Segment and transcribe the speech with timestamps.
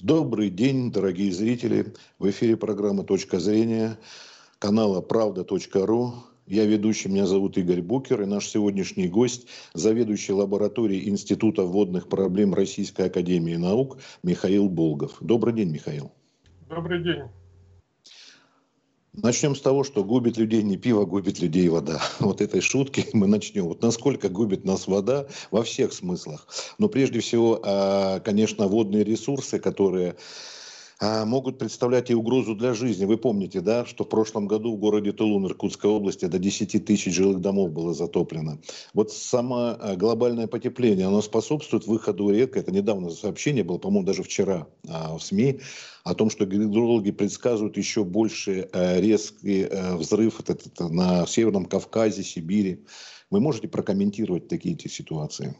[0.00, 1.92] Добрый день, дорогие зрители.
[2.20, 3.98] В эфире программа «Точка зрения»
[4.60, 6.14] канала «Правда.ру».
[6.46, 12.54] Я ведущий, меня зовут Игорь Букер, и наш сегодняшний гость– заведующий лабораторией Института водных проблем
[12.54, 15.16] Российской Академии Наук Михаил Болгов.
[15.20, 16.12] Добрый день, Михаил.
[16.68, 17.24] Добрый день.
[19.22, 22.00] Начнем с того, что губит людей не пиво, губит людей вода.
[22.20, 23.66] Вот этой шутки мы начнем.
[23.66, 26.46] Вот насколько губит нас вода во всех смыслах.
[26.78, 30.16] Но прежде всего, а, конечно, водные ресурсы, которые
[31.00, 33.04] могут представлять и угрозу для жизни.
[33.04, 37.14] Вы помните, да, что в прошлом году в городе Тулун Иркутской области до 10 тысяч
[37.14, 38.58] жилых домов было затоплено.
[38.94, 42.56] Вот само а, глобальное потепление, оно способствует выходу рек.
[42.56, 45.60] Это недавно сообщение было, по-моему, даже вчера а, в СМИ
[46.04, 50.40] о том, что гидрологи предсказывают еще больше резкий взрыв
[50.78, 52.84] на Северном Кавказе, Сибири.
[53.30, 55.54] Вы можете прокомментировать такие эти ситуации?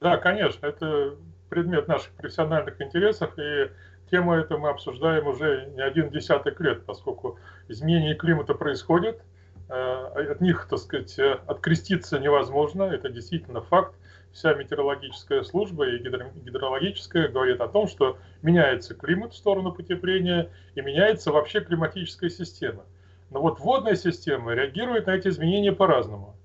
[0.00, 1.16] Да, конечно, это
[1.48, 3.70] предмет наших профессиональных интересов, и
[4.14, 7.36] Тему эту мы обсуждаем уже не один десяток лет, поскольку
[7.66, 9.20] изменения климата происходят,
[9.68, 13.96] э, от них, так сказать, откреститься невозможно, это действительно факт.
[14.30, 20.80] Вся метеорологическая служба и гидрологическая говорит о том, что меняется климат в сторону потепления и
[20.80, 22.84] меняется вообще климатическая система.
[23.30, 26.36] Но вот водная система реагирует на эти изменения по-разному.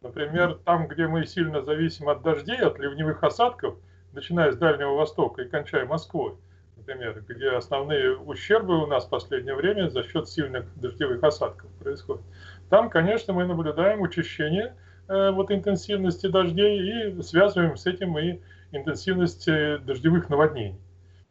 [0.00, 3.74] Например, там, где мы сильно зависим от дождей, от ливневых осадков,
[4.12, 6.36] начиная с Дальнего Востока и кончая Москвой,
[6.86, 12.24] например, где основные ущербы у нас в последнее время за счет сильных дождевых осадков происходят.
[12.70, 14.74] Там, конечно, мы наблюдаем учащение
[15.08, 18.40] э, вот интенсивности дождей и связываем с этим и
[18.72, 20.80] интенсивность дождевых наводнений.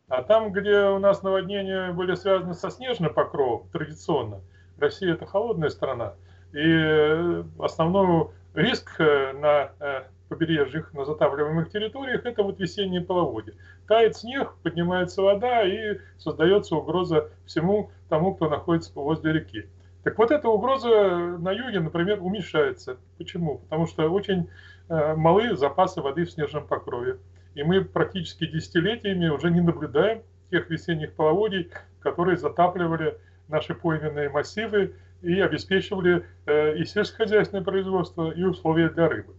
[0.08, 4.42] А там, где у нас наводнения были связаны со снежным покровом, традиционно,
[4.78, 6.14] Россия это холодная страна,
[6.54, 10.04] и э, основной риск э, на э,
[10.36, 13.54] побережьях, на затапливаемых территориях, это вот весеннее половодье.
[13.88, 19.66] Тает снег, поднимается вода и создается угроза всему тому, кто находится возле реки.
[20.04, 22.98] Так вот эта угроза на юге, например, уменьшается.
[23.18, 23.60] Почему?
[23.60, 24.50] Потому что очень
[24.90, 27.18] э, малы запасы воды в снежном покрове.
[27.56, 30.22] И мы практически десятилетиями уже не наблюдаем
[30.52, 31.72] тех весенних половодий,
[32.02, 33.18] которые затапливали
[33.48, 39.34] наши пойменные массивы и обеспечивали э, и сельскохозяйственное производство, и условия для рыбы.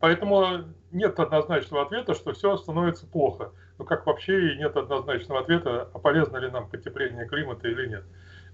[0.00, 3.52] Поэтому нет однозначного ответа, что все становится плохо.
[3.78, 8.04] Ну, как вообще и нет однозначного ответа, а полезно ли нам потепление климата или нет.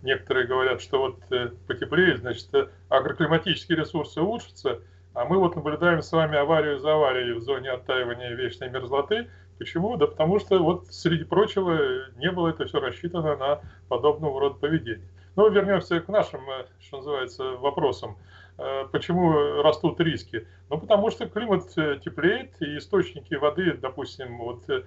[0.02, 4.80] Некоторые говорят, что вот э, потеплеет, значит, э, агроклиматические ресурсы улучшатся,
[5.12, 9.28] а мы вот наблюдаем с вами аварию за аварией в зоне оттаивания вечной мерзлоты.
[9.58, 9.96] Почему?
[9.96, 15.06] Да потому что вот среди прочего не было это все рассчитано на подобного рода поведение.
[15.36, 18.16] Но вернемся к нашим, э, что называется, вопросам.
[18.60, 20.46] Э, почему растут риски?
[20.68, 24.82] Ну, потому что климат э, теплеет, и источники воды, допустим, вот э,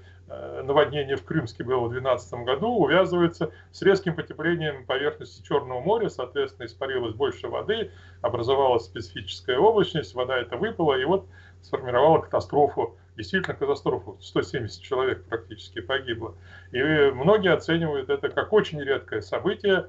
[0.61, 6.67] наводнение в Крымске было в 2012 году, увязываются с резким потеплением поверхности Черного моря, соответственно,
[6.67, 7.89] испарилось больше воды,
[8.21, 11.25] образовалась специфическая облачность, вода это выпала, и вот
[11.63, 16.35] сформировала катастрофу, действительно катастрофу, 170 человек практически погибло.
[16.71, 16.79] И
[17.15, 19.87] многие оценивают это как очень редкое событие,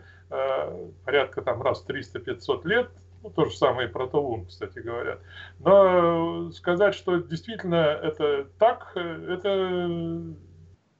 [1.04, 2.90] порядка там раз 300-500 лет,
[3.24, 5.18] ну, то же самое и про Тулун, кстати говоря.
[5.58, 10.34] Но сказать, что действительно это так, это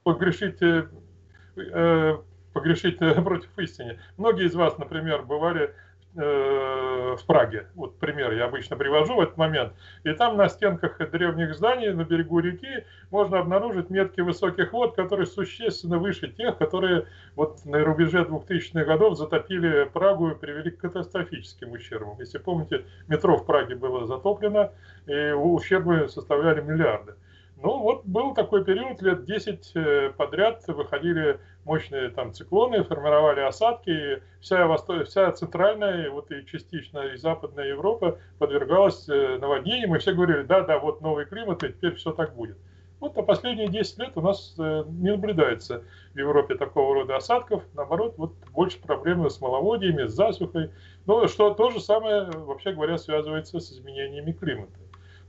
[0.03, 2.17] погрешить, э,
[2.51, 3.99] погрешить против истины.
[4.17, 7.67] Многие из вас, например, бывали Э, в Праге.
[7.75, 9.73] Вот пример я обычно привожу в этот момент.
[10.03, 15.27] И там на стенках древних зданий на берегу реки можно обнаружить метки высоких вод, которые
[15.27, 17.05] существенно выше тех, которые
[17.35, 22.15] вот на рубеже 2000-х годов затопили Прагу и привели к катастрофическим ущербам.
[22.19, 24.71] Если помните, метро в Праге было затоплено,
[25.07, 27.15] и ущербы составляли миллиарды.
[27.57, 33.89] Ну вот был такой период, лет 10 э, подряд выходили мощные там циклоны, формировали осадки,
[33.89, 39.99] и вся, восток, вся центральная, вот и частично и западная Европа подвергалась э, наводнениям, и
[39.99, 42.57] все говорили, да-да, вот новый климат, и теперь все так будет.
[42.99, 45.83] Вот на последние 10 лет у нас э, не наблюдается
[46.13, 50.71] в Европе такого рода осадков, наоборот, вот больше проблемы с маловодьями, с засухой,
[51.05, 54.73] но что то же самое, вообще говоря, связывается с изменениями климата.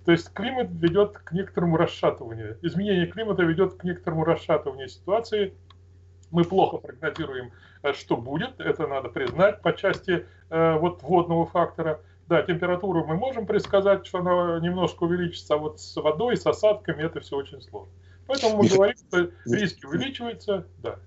[0.06, 2.58] То есть климат ведет к некоторому расшатыванию.
[2.62, 5.52] Изменение климата ведет к некоторому расшатыванию ситуации.
[6.30, 7.50] Мы плохо прогнозируем,
[7.82, 12.00] э, что будет, это надо признать по части э, вот водного фактора.
[12.28, 17.02] Да, температуру мы можем предсказать, что она немножко увеличится, а вот с водой, с осадками
[17.02, 17.92] это все очень сложно.
[18.28, 21.00] Поэтому мы говорим, что риски увеличиваются, да.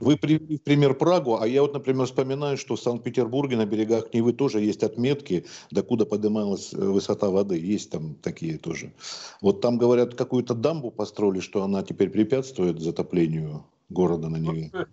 [0.00, 4.32] Вы привели пример Прагу, а я вот, например, вспоминаю, что в Санкт-Петербурге на берегах Невы
[4.32, 7.58] тоже есть отметки, докуда поднималась э, высота воды.
[7.58, 8.92] Есть там такие тоже.
[9.40, 14.70] Вот там, говорят, какую-то дамбу построили, что она теперь препятствует затоплению города на Неве.
[14.72, 14.84] Э,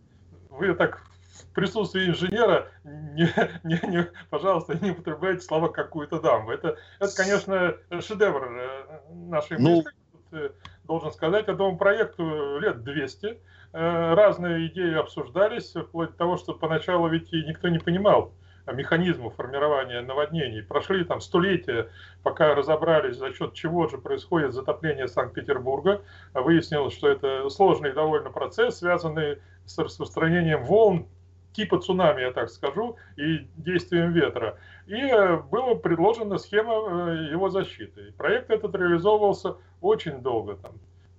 [0.49, 1.03] вы так
[1.51, 3.29] в присутствии инженера, не,
[3.63, 6.51] не, не, пожалуйста, не употребляйте слова какую-то дамбу.
[6.51, 9.83] Это, это, конечно, шедевр э, нашей ну,
[10.31, 10.51] мысли.
[10.85, 13.37] Должен сказать, этому проекту лет 200.
[13.73, 18.31] Разные идеи обсуждались, вплоть до того, что поначалу ведь никто не понимал,
[18.71, 20.63] механизму формирования наводнений.
[20.63, 21.89] Прошли там столетия,
[22.21, 26.01] пока разобрались, за счет чего же происходит затопление Санкт-Петербурга.
[26.33, 31.07] Выяснилось, что это сложный довольно процесс, связанный с распространением волн,
[31.53, 34.57] типа цунами, я так скажу, и действием ветра.
[34.87, 38.11] И э, была предложена схема э, его защиты.
[38.17, 40.55] Проект этот реализовывался очень долго.
[40.55, 40.73] Там,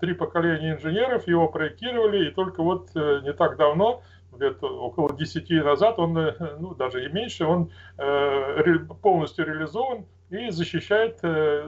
[0.05, 4.03] три поколения инженеров его проектировали, и только вот э, не так давно
[4.39, 10.51] лет около 10 назад, он, э, ну, даже и меньше, он э, полностью реализован и
[10.51, 11.21] защищает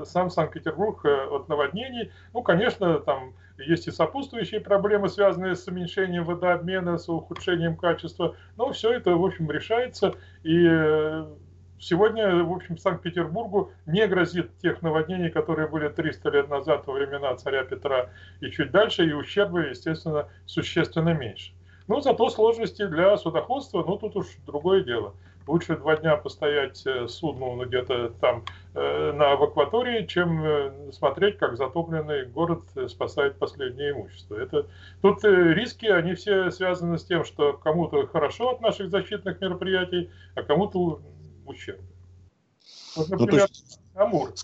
[0.08, 2.10] сам Санкт-Петербург от наводнений.
[2.32, 8.72] Ну, конечно, там есть и сопутствующие проблемы, связанные с уменьшением водообмена, с ухудшением качества, но
[8.72, 10.66] все это, в общем, решается, и
[11.78, 17.34] Сегодня, в общем, Санкт-Петербургу не грозит тех наводнений, которые были 300 лет назад во времена
[17.37, 21.52] царя Петра и чуть дальше, и ущерба, естественно, существенно меньше.
[21.88, 25.14] Но зато сложности для судоходства, ну тут уж другое дело.
[25.46, 28.44] Лучше два дня постоять э, судну ну, где-то там
[28.75, 34.34] э, на акватории, чем э, смотреть, как затопленный город спасает последнее имущество.
[34.34, 34.67] Это,
[35.02, 40.43] тут риски, они все связаны с тем, что кому-то хорошо от наших защитных мероприятий, а
[40.43, 41.00] кому-то
[41.48, 41.81] ущерб.
[42.96, 44.34] Вот, например, ну, то есть Амур.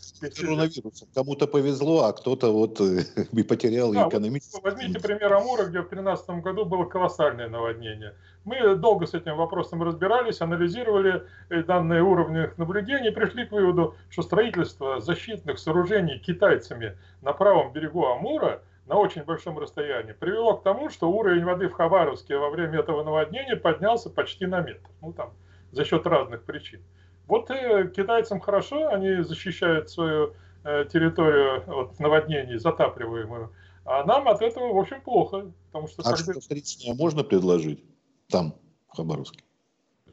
[0.41, 1.09] Коронавирусом.
[1.15, 4.55] Кому-то повезло, а кто-то вот э, и потерял да, экономически.
[4.55, 8.15] Вот возьмите пример Амура, где в 2013 году было колоссальное наводнение.
[8.45, 13.95] Мы долго с этим вопросом разбирались, анализировали э, данные уровня наблюдений и пришли к выводу,
[14.09, 20.63] что строительство защитных сооружений китайцами на правом берегу Амура на очень большом расстоянии привело к
[20.63, 24.89] тому, что уровень воды в Хабаровске во время этого наводнения поднялся почти на метр.
[25.03, 25.35] Ну там,
[25.73, 26.81] за счет разных причин.
[27.27, 30.35] Вот и китайцам хорошо, они защищают свою
[30.65, 33.53] э, территорию от наводнений, затапливаемую.
[33.85, 35.51] А нам от этого, в общем, плохо.
[35.67, 36.33] Потому что а когда...
[36.33, 37.83] что встречное можно предложить
[38.29, 38.55] там,
[38.89, 39.43] в Хабаровске?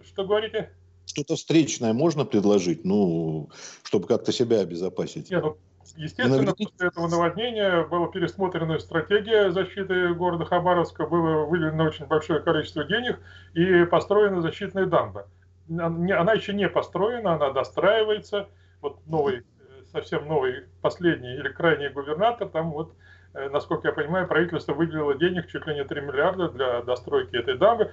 [0.02, 0.72] Что говорите?
[1.06, 3.50] Что-то встречное можно предложить, ну,
[3.84, 5.30] чтобы как-то себя обезопасить?
[5.30, 5.58] Нет, ну,
[5.98, 12.84] естественно, после этого наводнения была пересмотрена стратегия защиты города Хабаровска, было выделено очень большое количество
[12.84, 13.20] денег
[13.54, 15.28] и построена защитная дамба
[15.70, 18.48] она еще не построена, она достраивается.
[18.82, 22.94] Вот новый, э, совсем новый, последний или крайний губернатор, там вот,
[23.34, 27.58] э, насколько я понимаю, правительство выделило денег чуть ли не 3 миллиарда для достройки этой
[27.58, 27.92] дамбы.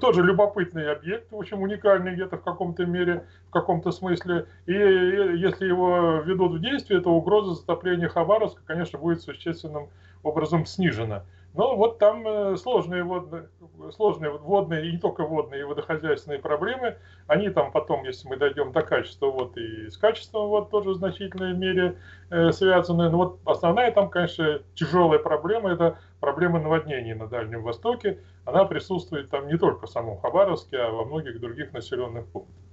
[0.00, 4.46] Тоже любопытный объект, в общем, уникальный где-то в каком-то мере, в каком-то смысле.
[4.66, 9.88] И если его ведут в действие, то угроза затопления Хабаровска, конечно, будет существенным
[10.22, 11.24] образом снижена.
[11.54, 13.48] Но вот там э, сложные водные,
[13.92, 16.96] сложные водные, и не только водные, и водохозяйственные проблемы.
[17.28, 20.96] Они там потом, если мы дойдем до качества вот и с качеством вот тоже в
[20.96, 21.96] значительной мере
[22.30, 23.08] э, связаны.
[23.08, 28.18] Но вот основная там, конечно, тяжелая проблема– это проблема наводнений на Дальнем Востоке.
[28.44, 32.63] Она присутствует там не только в самом Хабаровске, а во многих других населенных пунктах.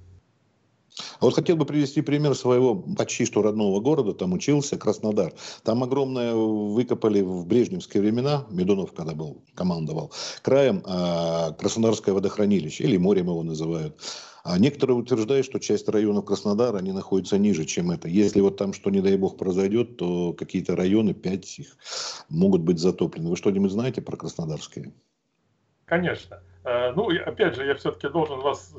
[1.20, 5.34] А вот хотел бы привести пример своего почти что родного города, там учился, Краснодар.
[5.64, 10.12] Там огромное выкопали в брежневские времена, Медунов когда был, командовал,
[10.42, 13.98] краем а, Краснодарское водохранилище, или морем его называют.
[14.44, 18.08] А некоторые утверждают, что часть районов Краснодара, они находятся ниже, чем это.
[18.08, 21.78] Если вот там что, не дай бог, произойдет, то какие-то районы, пять их,
[22.28, 23.30] могут быть затоплены.
[23.30, 24.92] Вы что-нибудь знаете про Краснодарское?
[25.86, 26.42] Конечно.
[26.64, 28.74] Э, ну, опять же, я все-таки должен вас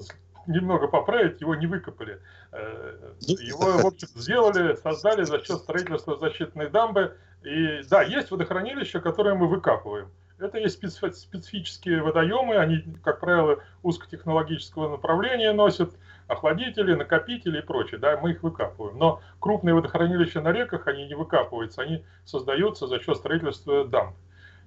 [0.46, 2.20] немного поправить, его не выкопали.
[2.52, 7.16] Э, ну, его, в общем, сделали, создали за счет строительства защитной дамбы.
[7.42, 10.08] И да, есть водохранилища, которые мы выкапываем.
[10.38, 15.92] Это есть специфические водоемы, они, как правило, узкотехнологического направления носят,
[16.26, 18.98] охладители, накопители и прочее, да, мы их выкапываем.
[18.98, 24.16] Но крупные водохранилища на реках, они не выкапываются, они создаются за счет строительства дамб.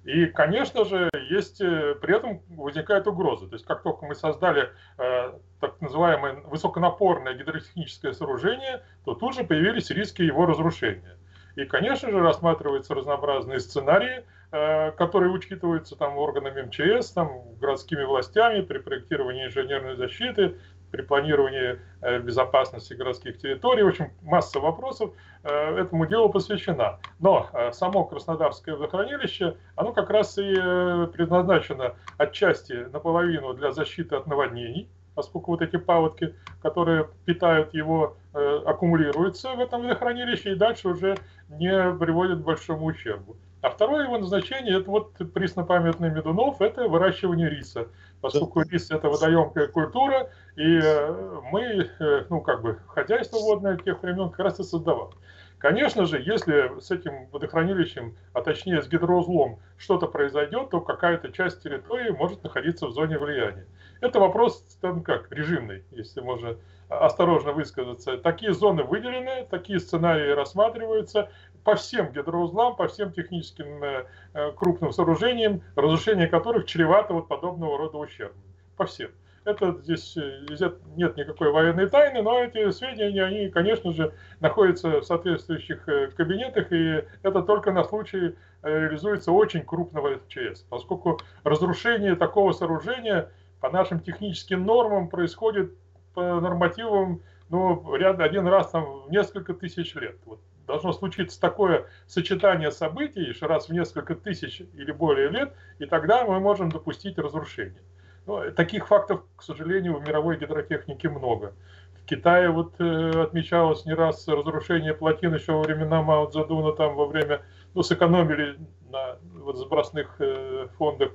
[0.06, 3.48] И, конечно же, есть, э, при этом возникает угроза.
[3.48, 9.42] То есть, как только мы создали э, так называемое высоконапорное гидротехническое сооружение, то тут же
[9.42, 11.16] появились риски его разрушения.
[11.56, 18.60] И, конечно же, рассматриваются разнообразные сценарии, э, которые учитываются там органами МЧС, там, городскими властями
[18.60, 20.56] при проектировании инженерной защиты,
[20.90, 23.82] при планировании э, безопасности городских территорий.
[23.82, 25.12] В общем, масса вопросов
[25.42, 26.98] э, этому делу посвящена.
[27.18, 34.26] Но э, само Краснодарское водохранилище, оно как раз и предназначено отчасти наполовину для защиты от
[34.26, 41.16] наводнений, поскольку вот эти паводки, которые питают его, аккумулируются в этом водохранилище и дальше уже
[41.48, 43.36] не приводят к большому ущербу.
[43.66, 47.88] А второе его назначение, это вот преснопамятный Медунов, это выращивание риса.
[48.20, 54.00] Поскольку рис это водоемкая культура, и э, мы, э, ну как бы, хозяйство водное тех
[54.04, 55.14] времен как раз и создавал.
[55.58, 61.64] Конечно же, если с этим водохранилищем, а точнее с гидроузлом, что-то произойдет, то какая-то часть
[61.64, 63.66] территории может находиться в зоне влияния.
[64.00, 66.56] Это вопрос, там как, режимный, если можно
[66.88, 68.16] осторожно высказаться.
[68.16, 71.30] Такие зоны выделены, такие сценарии рассматриваются
[71.66, 77.76] по всем гидроузлам, по всем техническим э, э, крупным сооружениям, разрушение которых чревато вот подобного
[77.76, 78.40] рода ущербом.
[78.76, 79.10] По всем.
[79.44, 80.46] Это здесь э,
[80.94, 85.84] нет никакой военной тайны, но эти сведения, они, конечно же, находятся в соответствующих
[86.16, 93.28] кабинетах, и это только на случай реализуется очень крупного ЧС, поскольку разрушение такого сооружения
[93.60, 95.72] по нашим техническим нормам происходит
[96.14, 100.16] по нормативам, ну, ряд, один раз там в несколько тысяч лет.
[100.26, 106.24] Вот должно случиться такое сочетание событий, раз в несколько тысяч или более лет, и тогда
[106.24, 107.82] мы можем допустить разрушение.
[108.26, 111.54] Но таких фактов, к сожалению, в мировой гидротехнике много.
[112.02, 116.94] В Китае вот э, отмечалось не раз разрушение плотин еще во времена Мао Цзэдуна, там
[116.94, 117.42] во время,
[117.74, 118.58] ну, сэкономили
[118.90, 121.12] на вот, сбросных э, фондах.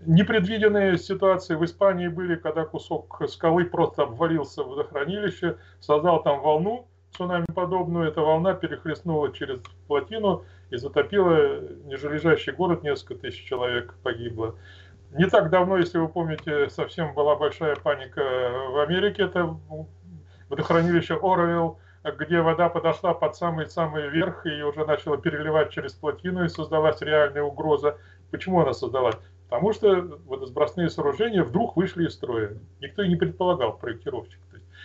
[0.00, 6.88] Непредвиденные ситуации в Испании были, когда кусок скалы просто обвалился в водохранилище, создал там волну
[7.16, 8.08] цунами подобную.
[8.08, 14.54] Эта волна перехлестнула через плотину и затопила нижележащий город, несколько тысяч человек погибло.
[15.12, 19.56] Не так давно, если вы помните, совсем была большая паника в Америке, это
[20.50, 21.78] водохранилище Оровилл,
[22.18, 27.42] где вода подошла под самый-самый верх и уже начала переливать через плотину, и создалась реальная
[27.42, 27.96] угроза.
[28.30, 29.16] Почему она создалась?
[29.48, 32.58] Потому что водосбросные сооружения вдруг вышли из строя.
[32.80, 34.38] Никто и не предполагал, проектировщик.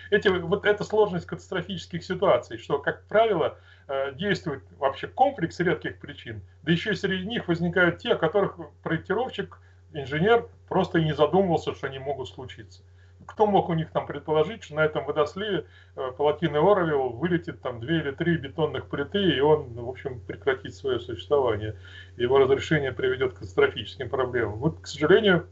[0.09, 3.57] Эти, вот эта сложность катастрофических ситуаций, что, как правило,
[3.87, 8.57] э, действует вообще комплекс редких причин, да еще и среди них возникают те, о которых
[8.81, 9.59] проектировщик,
[9.93, 12.83] инженер просто и не задумывался, что они могут случиться
[13.25, 17.79] кто мог у них там предположить, что на этом водосливе э, палатины Оровилл вылетит там
[17.79, 21.75] две или три бетонных плиты, и он, в общем, прекратит свое существование.
[22.17, 24.59] Его разрешение приведет к катастрофическим проблемам.
[24.59, 25.47] Вот, к сожалению,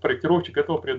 [0.00, 0.98] проектировщик этого э,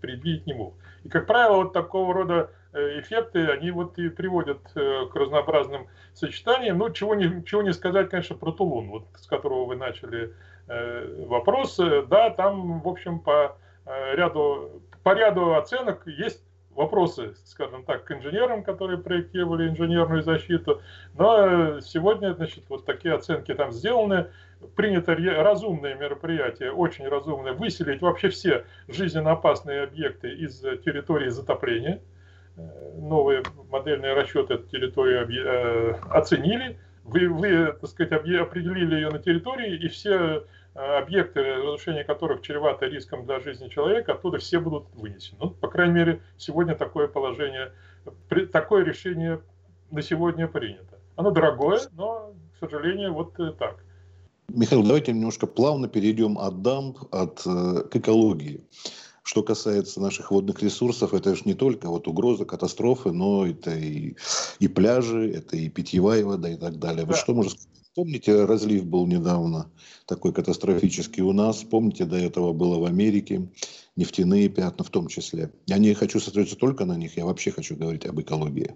[0.00, 0.74] предвидеть не мог.
[1.04, 6.78] И, как правило, вот такого рода э, эффекты, они вот и приводят к разнообразным сочетаниям.
[6.78, 10.32] Ну, чего не, чего не сказать, конечно, про Тулун, вот, с которого вы начали
[10.66, 11.78] вопрос.
[11.78, 16.42] Да, там, в общем, по ряду по ряду оценок есть
[16.78, 20.80] вопросы, скажем так, к инженерам, которые проектировали инженерную защиту.
[21.14, 24.28] Но сегодня, значит, вот такие оценки там сделаны.
[24.74, 32.00] Принято разумное мероприятие, очень разумное, выселить вообще все жизненно опасные объекты из территории затопления.
[32.56, 32.62] Э,
[32.96, 36.78] новые модельные расчеты эту территорию э, оценили.
[37.04, 40.42] Вы, вы, так сказать, определили ее на территории, и все Э,
[40.74, 45.38] объекты, разрушение которых чревато риском для жизни человека, оттуда все будут вынесены.
[45.40, 47.72] Ну, по крайней мере, сегодня такое положение,
[48.52, 49.40] такое решение
[49.90, 50.98] на сегодня принято.
[51.16, 53.84] Оно дорогое, но, к сожалению, вот э, так.
[54.48, 58.64] Михаил, давайте немножко плавно перейдем от дамб, от, э, к экологии.
[59.24, 64.16] Что касается наших водных ресурсов, это же не только вот угроза катастрофы, но это и,
[64.58, 67.02] и пляжи, это и питьевая вода и так далее.
[67.02, 67.08] Да.
[67.08, 69.70] Вот что можно сказать Помните, разлив был недавно
[70.06, 71.64] такой катастрофический у нас.
[71.64, 73.48] Помните, до этого было в Америке
[73.96, 75.50] нефтяные пятна в том числе.
[75.66, 78.74] Я не хочу сосредоточиться только на них, я вообще хочу говорить об экологии.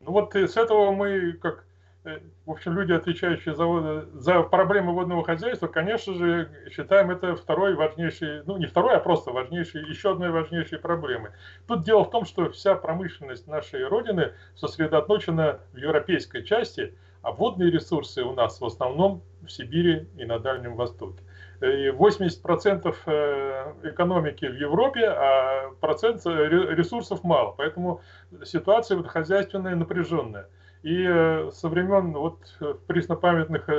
[0.00, 1.64] Ну вот с этого мы, как,
[2.04, 7.74] э, в общем, люди, отвечающие за, за проблемы водного хозяйства, конечно же, считаем это второй
[7.74, 11.30] важнейшей, ну не второй, а просто важнейшей, еще одной важнейшей проблемой.
[11.66, 16.92] Тут дело в том, что вся промышленность нашей Родины сосредоточена в европейской части–
[17.24, 21.22] а водные ресурсы у нас в основном в Сибири и на Дальнем Востоке.
[21.60, 27.54] И 80% э, экономики в Европе, а процент э, ресурсов мало.
[27.56, 28.02] Поэтому
[28.44, 30.48] ситуация хозяйственная напряженная.
[30.82, 32.38] И э, со времен вот
[32.86, 33.70] преснопамятных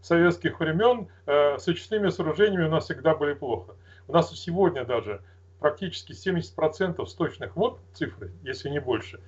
[0.00, 3.74] советских времен с очистными сооружениями у нас всегда были плохо.
[4.06, 5.20] У нас сегодня даже
[5.58, 9.20] практически 70% сточных вод, цифры, если не больше,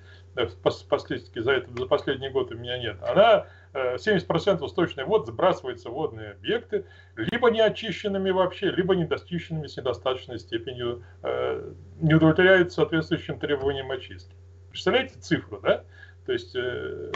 [0.89, 5.89] последствия за, это, за последний год у меня нет, она 70% э, сточной вод сбрасывается
[5.89, 6.85] в водные объекты,
[7.15, 14.35] либо неочищенными вообще, либо недостиченными с недостаточной степенью, э, не удовлетворяют соответствующим требованиям очистки.
[14.69, 15.83] Представляете цифру, да?
[16.25, 17.11] То есть, э,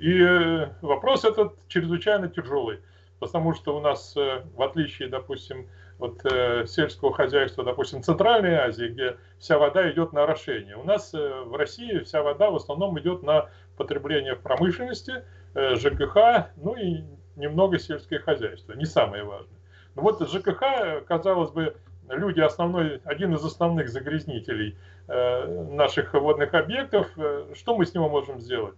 [0.00, 2.80] и вопрос этот чрезвычайно тяжелый,
[3.18, 5.68] потому что у нас, в отличие, допустим,
[6.00, 10.76] вот, э, сельского хозяйства, допустим, Центральной Азии, где вся вода идет на орошение.
[10.76, 15.22] У нас э, в России вся вода в основном идет на потребление в промышленности,
[15.54, 17.04] э, ЖКХ, ну и
[17.36, 19.58] немного сельское хозяйство, не самое важное.
[19.94, 21.76] Но вот ЖКХ, казалось бы,
[22.08, 24.76] люди основной, один из основных загрязнителей
[25.06, 28.74] э, наших водных объектов, э, что мы с него можем сделать?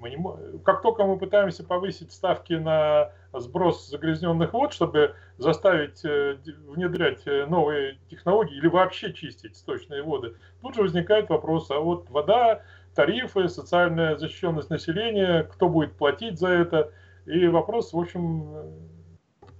[0.00, 6.38] Мы не, как только мы пытаемся повысить ставки на сброс загрязненных вод, чтобы заставить э,
[6.66, 12.08] внедрять э, новые технологии или вообще чистить сточные воды, тут же возникает вопрос, а вот
[12.10, 12.62] вода,
[12.94, 16.92] тарифы, социальная защищенность населения, кто будет платить за это?
[17.26, 18.88] И вопрос, в общем,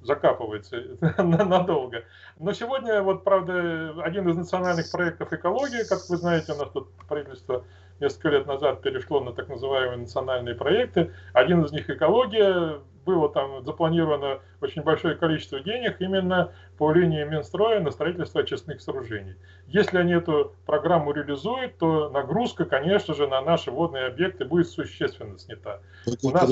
[0.03, 2.05] закапывается надолго.
[2.39, 6.91] Но сегодня, вот, правда, один из национальных проектов экологии, как вы знаете, у нас тут
[7.09, 7.65] правительство
[8.01, 11.13] несколько лет назад перешло на так называемые национальные проекты.
[11.33, 12.81] Один из них экология.
[13.07, 19.37] Было там запланировано очень большое количество денег именно по линии Минстроя на строительство очистных сооружений.
[19.67, 25.39] Если они эту программу реализуют, то нагрузка, конечно же, на наши водные объекты будет существенно
[25.39, 25.81] снята.
[26.23, 26.51] У нас...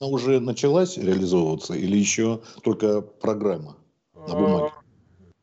[0.00, 3.76] Она уже началась реализовываться или еще только программа
[4.14, 4.72] на бумаге?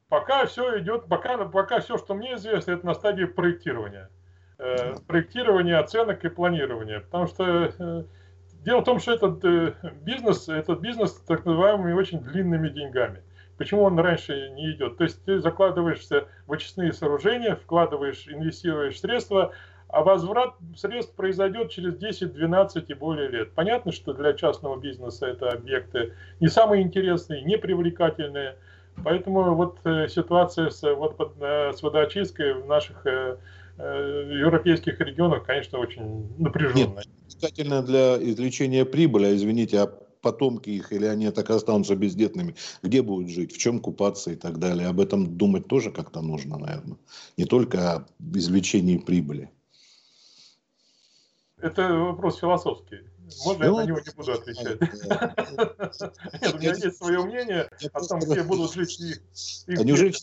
[0.09, 4.09] Пока все идет, пока, пока все, что мне известно, это на стадии проектирования.
[4.63, 6.99] Э, проектирования, оценок и планирования.
[6.99, 8.03] Потому что э,
[8.63, 13.23] дело в том, что этот э, бизнес, этот бизнес так называемыми очень длинными деньгами.
[13.57, 14.97] Почему он раньше не идет?
[14.97, 19.51] То есть ты закладываешься в очистные сооружения, вкладываешь, инвестируешь средства,
[19.87, 23.53] а возврат средств произойдет через 10, 12 и более лет.
[23.53, 28.57] Понятно, что для частного бизнеса это объекты не самые интересные, не привлекательные.
[29.03, 33.07] Поэтому вот ситуация с, вот, с водоочисткой в наших
[33.81, 37.03] европейских регионах, конечно, очень напряженная.
[37.57, 43.01] Нет, для извлечения прибыли, а извините, а потомки их или они так останутся бездетными, где
[43.01, 44.87] будут жить, в чем купаться и так далее.
[44.87, 46.97] Об этом думать тоже как-то нужно, наверное.
[47.37, 49.49] Не только о извлечении прибыли.
[51.59, 52.99] Это вопрос философский.
[53.45, 54.81] Можно ну, я на него не буду отвечать?
[56.41, 59.21] Нет, у меня есть свое мнение о том, где будут жить их.
[59.67, 60.13] А неужели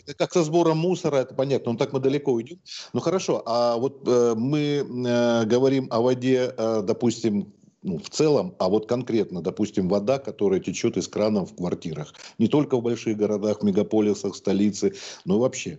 [0.00, 2.60] Это как со сбором мусора, это понятно, но так мы далеко уйдем.
[2.92, 8.54] Ну хорошо, а вот э, мы э, говорим о воде, э, допустим, ну, в целом,
[8.58, 12.14] а вот конкретно, допустим, вода, которая течет из кранов в квартирах.
[12.38, 15.78] Не только в больших городах, мегаполисах, столице, но и вообще.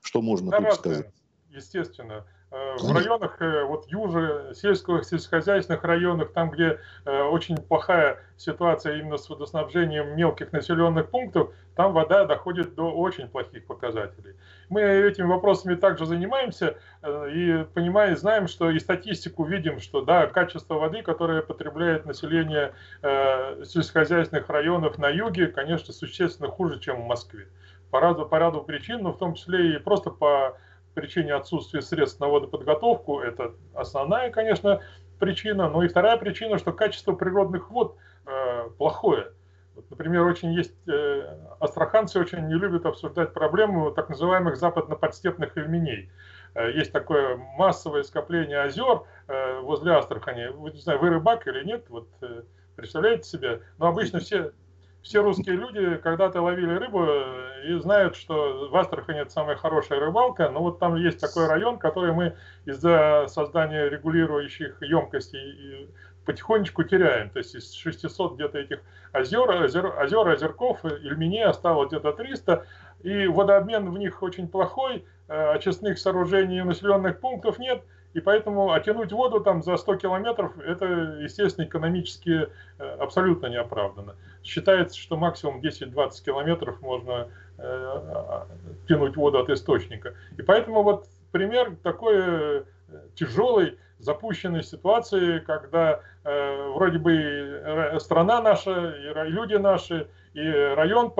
[0.00, 1.06] Что можно да, тут сказать?
[1.50, 2.24] Естественно.
[2.52, 8.96] Э, в районах, э, вот юже, сельских, сельскохозяйственных районах, там, где э, очень плохая ситуация
[8.96, 14.34] именно с водоснабжением мелких населенных пунктов, там вода доходит до очень плохих показателей.
[14.68, 20.74] Мы этими вопросами также занимаемся и понимаем, знаем, что и статистику видим, что да, качество
[20.74, 27.46] воды, которое потребляет население сельскохозяйственных районов на юге, конечно, существенно хуже, чем в Москве.
[27.90, 30.56] По ряду, по ряду причин, но в том числе и просто по
[30.94, 33.20] причине отсутствия средств на водоподготовку.
[33.20, 34.80] Это основная, конечно,
[35.18, 35.68] причина.
[35.68, 39.32] Но и вторая причина, что качество природных вод э, плохое.
[39.74, 46.10] Вот, например, очень есть э, астраханцы очень не любят обсуждать проблему так называемых западно-подстепных ильменей.
[46.54, 50.48] Э, есть такое массовое скопление озер э, возле Астрахани.
[50.48, 52.42] Вы, не знаю, вы рыбак или нет, вот э,
[52.76, 53.62] представляете себе?
[53.78, 54.52] Но обычно все
[55.02, 57.06] все русские люди когда-то ловили рыбу
[57.64, 61.78] и знают, что в Астрахани это самая хорошая рыбалка, но вот там есть такой район,
[61.78, 62.36] который мы
[62.66, 65.88] из-за создания регулирующих емкостей
[66.26, 67.30] потихонечку теряем.
[67.30, 68.80] То есть из 600 где-то этих
[69.12, 72.66] озер, озер, озер озерков, Ильмени осталось где-то 300,
[73.02, 77.82] и водообмен в них очень плохой, э, очистных сооружений и населенных пунктов нет–
[78.12, 80.84] и поэтому оттянуть воду там за 100 километров, это,
[81.20, 84.16] естественно, экономически э, абсолютно неоправданно.
[84.42, 88.44] Считается, что максимум 10-20 километров можно э,
[88.88, 90.14] тянуть воду от источника.
[90.36, 92.62] И поэтому вот пример такой э,
[93.14, 101.12] тяжелой, запущенной ситуации, когда э, вроде бы страна наша, и люди наши, и район,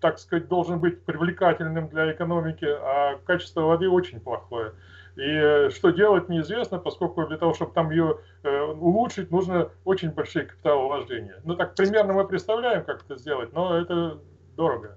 [0.00, 4.72] так сказать, должен быть привлекательным для экономики, а качество воды очень плохое.
[5.20, 10.12] И э, что делать неизвестно, поскольку для того, чтобы там ее э, улучшить, нужно очень
[10.12, 11.42] большие капиталовложения.
[11.44, 14.18] Ну так примерно мы представляем, как это сделать, но это
[14.56, 14.96] дорого.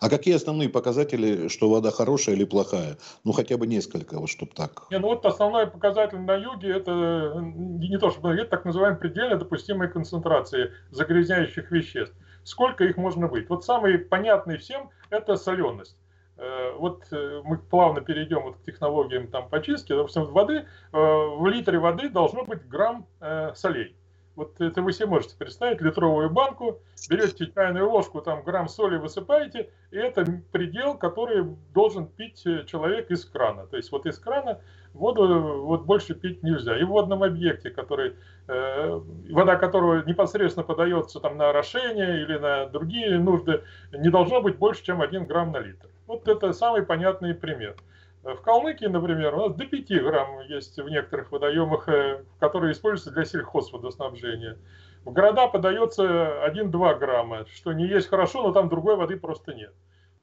[0.00, 2.98] А какие основные показатели, что вода хорошая или плохая?
[3.24, 4.86] Ну, хотя бы несколько, вот чтобы так.
[4.90, 9.36] Не, ну вот основной показатель на юге, это не то чтобы, это так называемые предельно
[9.36, 12.14] допустимые концентрации загрязняющих веществ.
[12.42, 13.48] Сколько их можно быть?
[13.48, 15.96] Вот самый понятный всем– это соленость.
[16.36, 21.46] Э, вот э, мы плавно перейдем вот к технологиям там почистки, допустим, воды, э, в
[21.46, 23.06] литре воды должно быть грамм
[23.54, 23.96] солей.
[24.36, 29.70] Вот это вы себе можете представить, литровую банку, берете чайную ложку, там грамм соли высыпаете,
[29.92, 33.68] и это предел, который должен пить человек из крана.
[33.68, 34.60] То есть вот из крана
[34.92, 36.76] воду вот больше пить нельзя.
[36.76, 38.16] И в водном объекте, который,
[38.48, 44.56] э, вода которого непосредственно подается там на орошение или на другие нужды, не должно быть
[44.56, 45.88] больше, чем 1 грамм на литр.
[46.06, 47.76] Вот это самый понятный пример.
[48.22, 53.10] В Калмыкии, например, у нас до 5 грамм есть в некоторых водоемах, э, которые используются
[53.10, 54.56] для сельхозводоснабжения.
[55.04, 59.74] В города подается 1-2 грамма, что не есть хорошо, но там другой воды просто нет.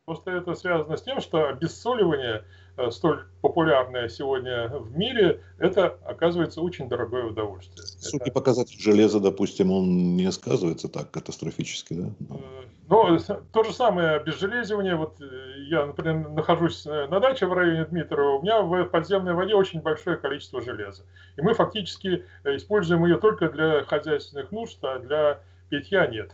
[0.06, 2.44] Просто это связано с тем, что обессоливание,
[2.76, 7.86] э, столь популярное сегодня в мире, это оказывается очень дорогое удовольствие.
[7.86, 8.34] Судя это...
[8.34, 12.10] показатель железа, допустим, он не сказывается так катастрофически, да?
[12.90, 13.20] Ну,
[13.54, 14.96] то же самое обезжелезивание.
[14.96, 15.26] Вот э,
[15.70, 20.18] я, например, нахожусь на даче в районе Дмитрова, у меня в подземной воде очень большое
[20.18, 21.04] количество железа.
[21.38, 26.32] И мы фактически используем ее только для хозяйственных нужд, а для питья нет.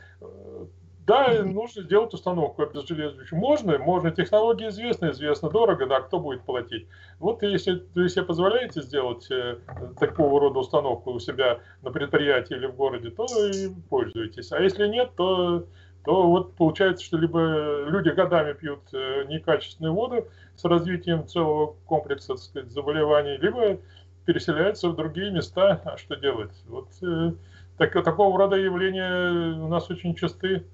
[1.08, 3.39] Да, нужно сделать установку обезжелезывающую.
[3.39, 4.12] Можно, можно.
[4.12, 6.86] Технология известна, известно дорого, да, кто будет платить.
[7.20, 9.56] Вот если вы себе позволяете сделать э,
[10.02, 14.52] такого рода установку у себя на предприятии или в городе, то и пользуйтесь.
[14.52, 15.65] А если нет, то,
[16.04, 22.34] то вот получается, что либо люди годами пьют э, некачественную воду с развитием целого комплекса
[22.34, 23.80] так сказать, заболеваний, либо
[24.26, 25.82] переселяются в другие места.
[25.86, 26.52] А что делать?
[26.67, 27.32] Вот э,
[27.78, 30.65] так, такого рода явления у нас очень частые.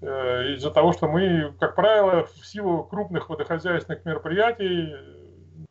[0.00, 4.94] Э, из-за того, что мы, как правило, в силу крупных водохозяйственных мероприятий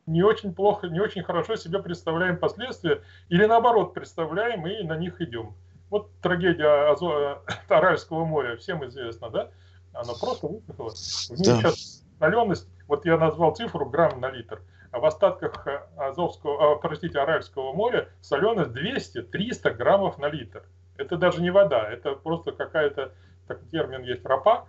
[0.05, 5.21] не очень плохо, не очень хорошо себе представляем последствия, или наоборот представляем и на них
[5.21, 5.55] идем.
[5.89, 7.41] Вот трагедия Азо...
[7.69, 9.49] Аральского моря, всем известно, да?
[9.93, 10.89] Она просто высохла.
[10.89, 11.57] В ней да.
[11.57, 17.19] сейчас соленость, вот я назвал цифру грамм на литр, а в остатках Азовского, а, простите,
[17.19, 20.63] Аральского моря соленость 200-300 граммов на литр.
[20.97, 23.13] Это даже не вода, это просто какая-то
[23.47, 24.65] так термин есть ропа,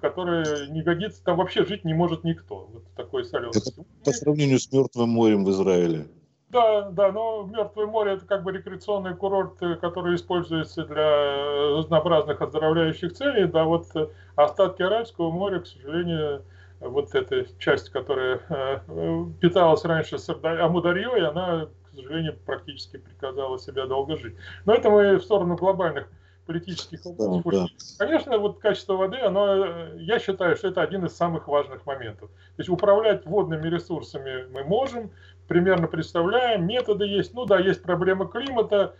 [0.00, 2.68] который не годится, там вообще жить не может никто.
[2.72, 3.72] Вот такой солености.
[3.72, 6.06] Это по сравнению с Мертвым морем в Израиле.
[6.50, 13.12] Да, да, но Мертвое море это как бы рекреационный курорт, который используется для разнообразных оздоровляющих
[13.12, 13.46] целей.
[13.46, 13.86] Да, вот
[14.34, 16.42] остатки Аральского моря, к сожалению,
[16.80, 24.16] вот эта часть, которая э, питалась раньше Амударьей, она, к сожалению, практически приказала себя долго
[24.16, 24.34] жить.
[24.64, 26.08] Но это мы в сторону глобальных
[26.48, 27.44] политических вопросов.
[27.44, 27.66] Да, да.
[27.98, 32.30] Конечно, вот качество воды, оно, я считаю, что это один из самых важных моментов.
[32.30, 35.10] То есть управлять водными ресурсами мы можем,
[35.46, 37.34] примерно представляем, методы есть.
[37.34, 38.94] Ну да, есть проблема климата,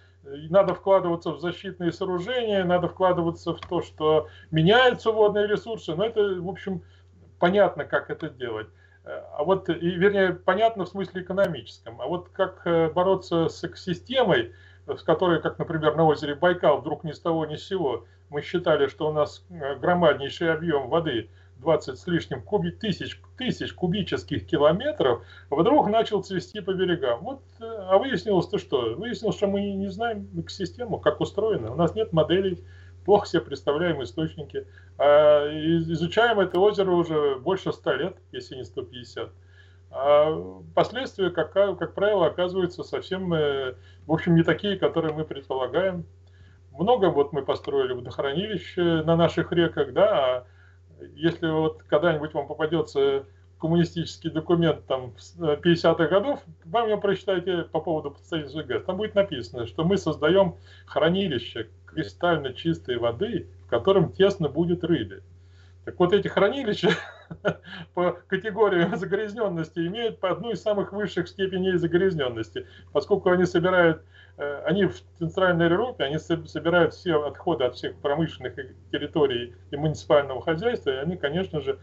[0.50, 6.20] надо вкладываться в защитные сооружения, надо вкладываться в то, что меняются водные ресурсы, но это,
[6.20, 6.82] в общем,
[7.38, 8.68] понятно, как это делать.
[9.04, 11.98] А вот, и, вернее, понятно в смысле экономическом.
[12.02, 14.52] А вот как э, бороться с экосистемой,
[14.96, 18.42] с которой, как, например, на озере Байкал, вдруг ни с того ни с сего, мы
[18.42, 24.46] считали, что у нас э, громаднейший объем воды, 20 с лишним куби, тысяч, тысяч кубических
[24.46, 27.20] километров, вдруг начал цвести по берегам.
[27.20, 28.94] Вот, э, а выяснилось-то что?
[28.94, 31.72] Выяснилось, что мы не знаем экосистему, как устроена.
[31.72, 32.62] У нас нет моделей,
[33.04, 34.66] плохо себе представляем источники.
[34.98, 39.30] А изучаем это озеро уже больше 100 лет, если не 150.
[39.90, 43.74] А последствия, как, как правило, оказываются совсем, э,
[44.06, 46.04] в общем, не такие, которые мы предполагаем.
[46.72, 50.46] Много вот мы построили водохранилищ на наших реках, да, а
[51.14, 53.24] если вот когда-нибудь вам попадется
[53.58, 58.84] коммунистический документ там 50-х э, годов, вам его прочитайте по поводу представительства ГЭС.
[58.84, 65.22] Там будет написано, что мы создаем хранилище кристально чистой воды, в котором тесно будет рыбе.
[65.88, 66.90] Так вот эти хранилища
[67.94, 74.02] по категории загрязненности имеют по одну из самых высших степеней загрязненности, поскольку они собирают,
[74.36, 78.56] э, они в Центральной Европе, они собирают все отходы от всех промышленных
[78.92, 81.78] территорий и муниципального хозяйства, и они, конечно же,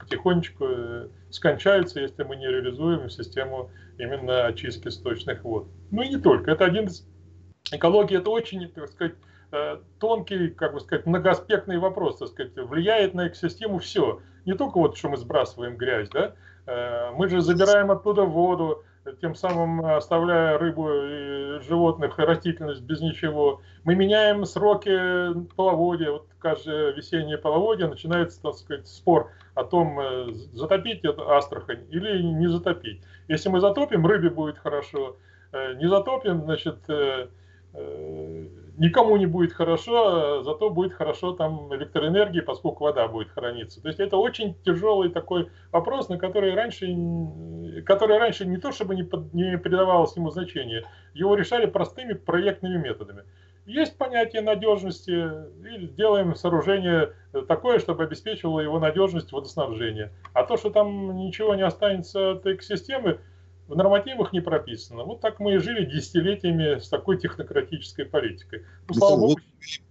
[0.00, 5.66] потихонечку э, скончаются, если мы не реализуем систему именно очистки сточных вод.
[5.90, 6.50] Ну и не только.
[6.50, 7.08] Это один из...
[7.72, 9.14] Экология– это очень, так сказать,
[9.98, 14.20] тонкий, как бы сказать, многоаспектный вопрос, так сказать, влияет на экосистему все.
[14.46, 16.34] Не только вот, что мы сбрасываем грязь, да,
[16.66, 18.84] э, мы же забираем оттуда воду,
[19.20, 23.60] тем самым оставляя рыбу и животных, и растительность без ничего.
[23.84, 24.90] Мы меняем сроки
[25.54, 26.12] половодья.
[26.12, 32.22] Вот каждое весеннее половодье начинается, так сказать, спор о том, э, затопить эту Астрахань или
[32.22, 33.02] не затопить.
[33.28, 35.16] Если мы затопим, рыбе будет хорошо.
[35.52, 36.78] Не затопим, значит,
[38.78, 43.80] никому не будет хорошо, зато будет хорошо там электроэнергии, поскольку вода будет храниться.
[43.80, 46.86] То есть это очень тяжелый такой вопрос, на который раньше,
[47.84, 50.84] который раньше не то чтобы не, под, не придавалось ему значения,
[51.14, 53.24] его решали простыми проектными методами.
[53.64, 57.14] Есть понятие надежности, и делаем сооружение
[57.48, 60.12] такое, чтобы обеспечивало его надежность водоснабжения.
[60.34, 63.18] А то, что там ничего не останется от экосистемы,
[63.68, 65.04] в нормативах не прописано.
[65.04, 68.62] Вот так мы и жили десятилетиями с такой технократической политикой.
[68.88, 69.28] Ну, слава богу.
[69.28, 69.40] Вот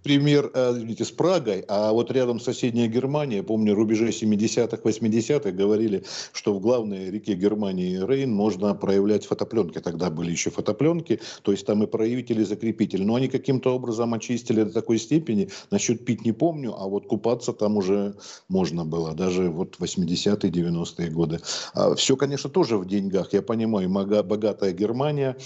[0.02, 6.04] пример, э, извините, с Прагой, а вот рядом соседняя Германия, помню, рубежи 70-х, 80-х говорили,
[6.32, 9.78] что в главной реке Германии Рейн можно проявлять фотопленки.
[9.80, 13.04] Тогда были еще фотопленки, то есть там и проявитель, и закрепитель.
[13.04, 15.50] Но они каким-то образом очистили до такой степени.
[15.70, 18.14] Насчет пить не помню, а вот купаться там уже
[18.48, 21.40] можно было, даже вот 80-е, 90-е годы.
[21.74, 23.32] А все, конечно, тоже в деньгах.
[23.32, 25.36] Я понимаю, богатая Германия,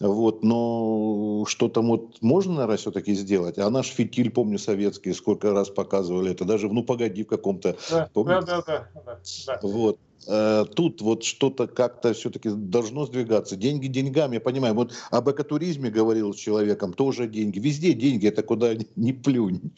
[0.00, 3.58] вот, но что-то вот можно, наверное, все-таки сделать.
[3.58, 7.76] А наш фитиль, помню, советский, сколько раз показывали это, даже в «Ну, погоди» в каком-то,
[7.90, 9.58] да, да, да, да, да.
[9.62, 9.98] Вот.
[10.28, 13.56] Э, тут вот что-то как-то все-таки должно сдвигаться.
[13.56, 14.74] Деньги деньгами, я понимаю.
[14.74, 17.58] Вот об экотуризме говорил с человеком, тоже деньги.
[17.58, 19.72] Везде деньги, это куда ни плюнь.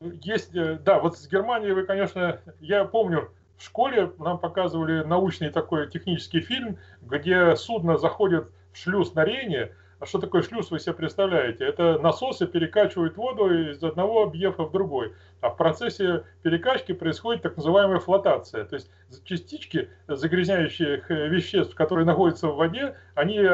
[0.00, 5.50] Есть, э, да, вот с Германией вы, конечно, я помню, в школе нам показывали научный
[5.50, 9.72] такой технический фильм, где судно заходит шлюз на Рейне.
[9.98, 11.64] А что такое шлюз, вы себе представляете?
[11.64, 15.14] Это насосы перекачивают воду из одного объекта в другой.
[15.40, 18.66] А в процессе перекачки происходит так называемая флотация.
[18.66, 18.90] То есть
[19.24, 23.46] частички загрязняющих э, веществ, которые находятся в воде, они э,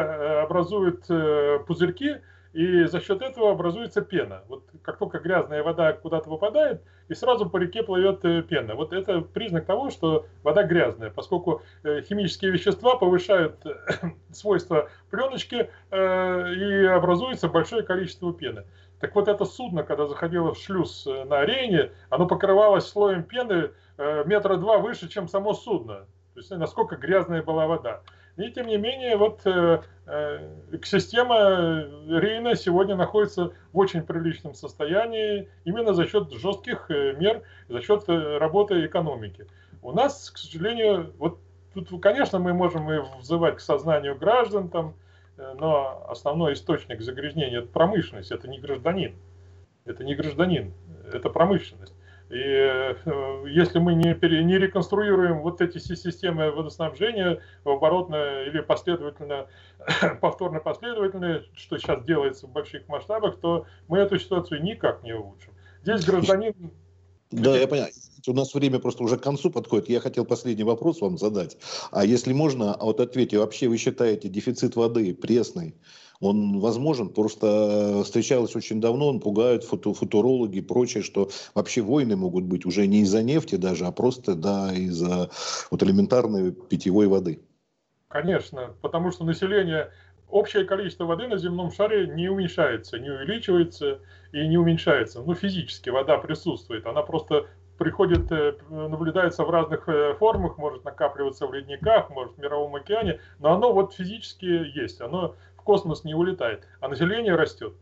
[0.42, 2.16] образуют э, пузырьки,
[2.52, 4.42] и за счет этого образуется пена.
[4.48, 8.74] Вот как только грязная вода куда-то выпадает, и сразу по реке плывет э, пена.
[8.74, 13.72] Вот это признак того, что вода грязная, поскольку э, химические вещества повышают э,
[14.32, 18.64] свойства пленочки и образуется большое количество пены.
[19.00, 24.56] Так вот это судно, когда заходило в шлюз на арене, оно покрывалось слоем пены метра
[24.56, 26.06] два выше, чем само судно.
[26.34, 28.02] То есть насколько грязная была вода.
[28.36, 35.50] И тем не менее, вот э, э, экосистема Рейна сегодня находится в очень приличном состоянии
[35.64, 39.46] именно за счет жестких э, мер, за счет работы экономики.
[39.82, 41.40] У нас, к сожалению, вот
[41.74, 44.94] тут, конечно, мы можем и взывать к сознанию граждан, там,
[45.36, 49.14] но основной источник загрязнения– это промышленность, это не гражданин.
[49.84, 50.72] Это не гражданин,
[51.12, 51.94] это промышленность.
[52.32, 59.48] И э, если мы не, пере, не реконструируем вот эти системы водоснабжения оборотно или последовательно,
[60.22, 65.52] повторно последовательно, что сейчас делается в больших масштабах, то мы эту ситуацию никак не улучшим.
[65.82, 66.54] Здесь гражданин...
[67.30, 67.92] Да, я понимаю.
[68.26, 69.88] У нас время просто уже к концу подходит.
[69.88, 71.56] Я хотел последний вопрос вам задать.
[71.90, 75.74] А если можно, а вот ответьте, вообще вы считаете дефицит воды пресной,
[76.20, 82.14] он возможен, просто встречалось очень давно, он пугает футу, футурологи и прочее, что вообще войны
[82.14, 85.30] могут быть уже не из-за нефти даже, а просто да, из-за
[85.72, 87.40] вот элементарной питьевой воды.
[88.06, 89.90] Конечно, потому что население,
[90.28, 93.98] общее количество воды на земном шаре не уменьшается, не увеличивается
[94.32, 95.22] и не уменьшается.
[95.22, 97.46] Ну, физически вода присутствует, она просто
[97.78, 103.20] приходит, э, наблюдается в разных э, формах, может накапливаться в ледниках, может в мировом океане,
[103.38, 107.74] но оно вот физически есть, оно в космос не улетает, а население растет.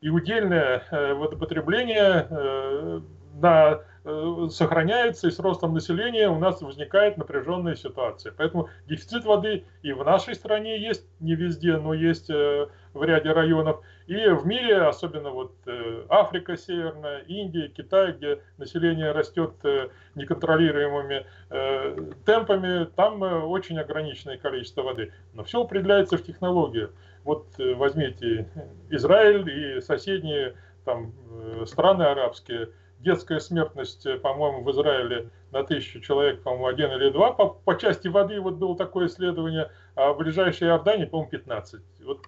[0.00, 3.02] И удельное э, водопотребление
[3.34, 8.32] на, сохраняется, и с ростом населения у нас возникает напряженная ситуация.
[8.36, 13.30] Поэтому дефицит воды и в нашей стране есть, не везде, но есть э, в ряде
[13.32, 13.80] районов.
[14.06, 21.24] И в мире, особенно вот э, Африка Северная, Индия, Китай, где население растет э, неконтролируемыми
[21.50, 25.12] э, темпами, там э, очень ограниченное количество воды.
[25.34, 26.88] Но все определяется в технологии.
[27.24, 28.48] Вот э, возьмите
[28.90, 32.70] Израиль и соседние там, э, страны арабские.
[33.02, 37.32] Детская смертность, э, по-моему, в Израиле на тысячу человек, по-моему, один или два.
[37.32, 41.80] По, по части воды вот было такое исследование, а в ближайшей Иордании, по-моему, 15.
[42.04, 42.20] Вот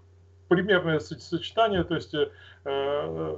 [0.48, 2.30] примерное сочетание, то есть э,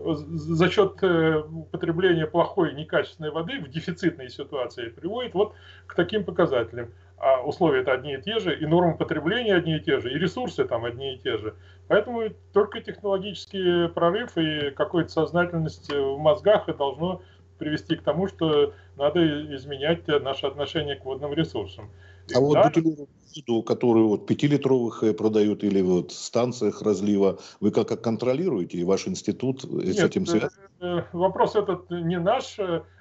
[0.07, 5.55] за счет э, употребления плохой некачественной воды в дефицитной ситуации приводит вот
[5.87, 9.81] к таким показателям а условия это одни и те же, и нормы потребления одни и
[9.81, 11.55] те же, и ресурсы там одни и те же.
[11.89, 17.23] Поэтому только технологический прорыв и какая-то сознательность в мозгах должно
[17.59, 21.91] привести к тому, что надо изменять наше отношение к водным ресурсам.
[22.35, 22.65] А вот да?
[22.65, 28.03] бутылированную воду, которую вот пятилитровых э, продают или вот в станциях разлива, вы как, как
[28.03, 30.51] контролируете, и ваш институт Нет, с этим э, связан?
[30.81, 32.59] Э, вопрос этот не наш,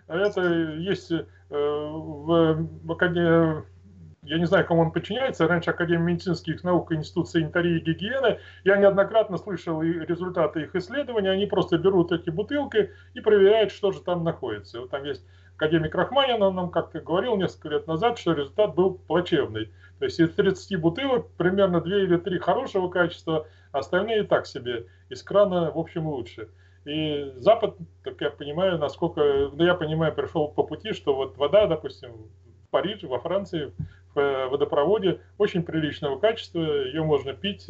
[0.08, 0.42] это
[0.78, 1.26] есть в,
[2.84, 2.88] в,
[4.26, 8.78] я не знаю, кому он подчиняется, раньше Академия медицинских наук, Институт санитарии и гигиены, я
[8.78, 14.24] неоднократно слышал результаты их исследований, они просто берут эти бутылки и проверяют, что же там
[14.24, 14.82] находится.
[14.82, 18.96] Вот там есть академик Рахманин, он нам как-то говорил несколько лет назад, что результат был
[18.96, 19.72] плачевный.
[20.00, 25.24] То есть из 30 бутылок примерно 2 или 3 хорошего качества, остальные так себе, из
[25.24, 26.50] крана в общем лучше.
[26.86, 31.66] И Запад, как я понимаю, насколько, ну, я понимаю, пришел по пути, что вот вода,
[31.66, 33.72] допустим, в Париже, во Франции,
[34.16, 37.68] водопроводе очень приличного качества, ее можно пить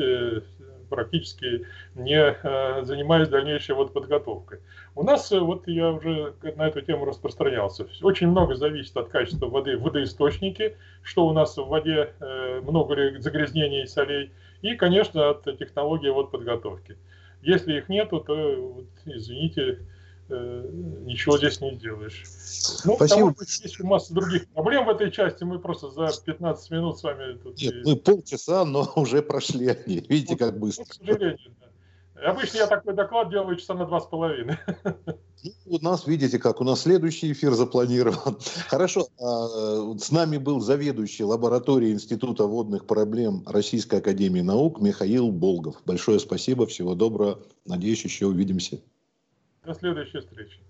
[0.86, 4.60] практически не э, занимаясь дальнейшей вот подготовкой.
[4.96, 9.48] У нас, э, вот я уже на эту тему распространялся, очень много зависит от качества
[9.48, 14.32] воды в водоисточнике, что у нас в воде э, много ли загрязнений и солей,
[14.62, 16.98] и, конечно, от технологии вот подготовки.
[17.42, 19.80] Если их нету, то, извините,
[20.30, 22.24] ничего здесь не сделаешь.
[22.86, 23.34] Ну, Спасибо.
[23.34, 25.44] Того, есть масса других проблем в этой части.
[25.44, 27.62] Мы просто за 15 минут с вами тут...
[27.62, 30.04] Нет, мы полчаса, но уже прошли они.
[30.10, 30.84] Видите, вот, как быстро.
[30.84, 31.66] Ну, к сожалению, да.
[32.24, 34.58] Обычно я такой доклад делаю часа на два с половиной.
[35.44, 38.38] Ну, у нас, видите, как у нас следующий эфир запланирован.
[38.68, 39.08] Хорошо.
[39.20, 45.76] А, с нами был заведующий лабораторией Института водных проблем Российской Академии Наук Михаил Болгов.
[45.86, 47.40] Большое спасибо, всего доброго.
[47.66, 48.80] Надеюсь, еще увидимся.
[49.66, 50.65] До следующей встречи.